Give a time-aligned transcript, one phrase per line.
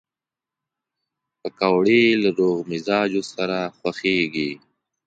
[1.41, 4.51] پکورې له روغ مزاجو سره خوښېږي